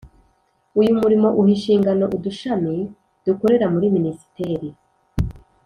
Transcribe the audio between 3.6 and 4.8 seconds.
muri minisiteri